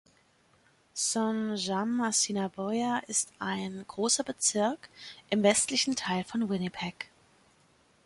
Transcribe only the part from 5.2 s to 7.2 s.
im westlichen Teil von Winnipeg.